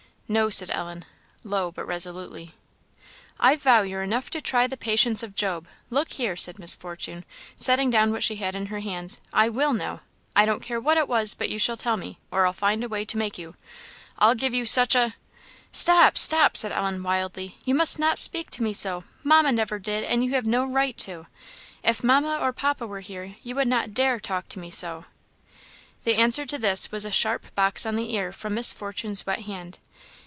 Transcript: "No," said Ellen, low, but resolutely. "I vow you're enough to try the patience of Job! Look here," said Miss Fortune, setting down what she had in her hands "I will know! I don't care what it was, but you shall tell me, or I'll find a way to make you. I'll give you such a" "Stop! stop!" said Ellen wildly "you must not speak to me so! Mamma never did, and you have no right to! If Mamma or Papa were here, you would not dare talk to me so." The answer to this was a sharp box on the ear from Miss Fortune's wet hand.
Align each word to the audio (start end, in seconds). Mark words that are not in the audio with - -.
"No," 0.31 0.49
said 0.49 0.71
Ellen, 0.71 1.03
low, 1.43 1.71
but 1.73 1.83
resolutely. 1.83 2.55
"I 3.37 3.57
vow 3.57 3.81
you're 3.81 4.01
enough 4.01 4.29
to 4.29 4.39
try 4.39 4.65
the 4.65 4.77
patience 4.77 5.23
of 5.23 5.35
Job! 5.35 5.67
Look 5.89 6.11
here," 6.11 6.37
said 6.37 6.57
Miss 6.57 6.73
Fortune, 6.73 7.25
setting 7.57 7.89
down 7.89 8.13
what 8.13 8.23
she 8.23 8.37
had 8.37 8.55
in 8.55 8.67
her 8.67 8.79
hands 8.79 9.19
"I 9.33 9.49
will 9.49 9.73
know! 9.73 9.99
I 10.33 10.45
don't 10.45 10.63
care 10.63 10.79
what 10.79 10.97
it 10.97 11.09
was, 11.09 11.33
but 11.33 11.49
you 11.49 11.59
shall 11.59 11.75
tell 11.75 11.97
me, 11.97 12.17
or 12.31 12.45
I'll 12.45 12.53
find 12.53 12.81
a 12.81 12.87
way 12.87 13.03
to 13.03 13.17
make 13.17 13.37
you. 13.37 13.55
I'll 14.19 14.33
give 14.33 14.53
you 14.53 14.65
such 14.65 14.95
a" 14.95 15.15
"Stop! 15.73 16.17
stop!" 16.17 16.55
said 16.55 16.71
Ellen 16.71 17.03
wildly 17.03 17.57
"you 17.65 17.75
must 17.75 17.99
not 17.99 18.17
speak 18.17 18.49
to 18.51 18.63
me 18.63 18.71
so! 18.71 19.03
Mamma 19.23 19.51
never 19.51 19.79
did, 19.79 20.01
and 20.05 20.23
you 20.23 20.31
have 20.31 20.45
no 20.45 20.63
right 20.63 20.97
to! 20.99 21.27
If 21.83 22.05
Mamma 22.05 22.39
or 22.39 22.53
Papa 22.53 22.87
were 22.87 23.01
here, 23.01 23.35
you 23.43 23.53
would 23.55 23.67
not 23.67 23.93
dare 23.93 24.17
talk 24.17 24.47
to 24.47 24.59
me 24.59 24.71
so." 24.71 25.03
The 26.05 26.15
answer 26.15 26.45
to 26.45 26.57
this 26.57 26.89
was 26.89 27.03
a 27.03 27.11
sharp 27.11 27.53
box 27.53 27.85
on 27.85 27.97
the 27.97 28.13
ear 28.15 28.31
from 28.31 28.53
Miss 28.53 28.71
Fortune's 28.71 29.25
wet 29.25 29.41
hand. 29.41 29.79